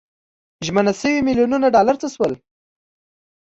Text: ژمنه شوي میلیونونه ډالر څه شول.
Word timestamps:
ژمنه 0.65 0.91
شوي 0.99 1.19
میلیونونه 1.27 1.67
ډالر 1.75 1.95
څه 2.01 2.07
شول. 2.15 2.33